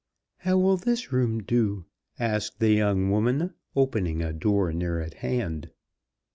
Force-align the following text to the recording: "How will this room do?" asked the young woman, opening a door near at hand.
"How 0.37 0.57
will 0.57 0.77
this 0.77 1.11
room 1.11 1.43
do?" 1.43 1.85
asked 2.17 2.57
the 2.59 2.71
young 2.71 3.11
woman, 3.11 3.53
opening 3.75 4.23
a 4.23 4.33
door 4.33 4.73
near 4.73 4.99
at 4.99 5.13
hand. 5.13 5.69